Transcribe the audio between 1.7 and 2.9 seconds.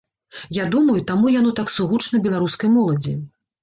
сугучна беларускай